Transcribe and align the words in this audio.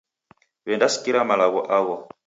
Wendasikira 0.65 1.19
malagho 1.29 1.61
agho 1.77 1.95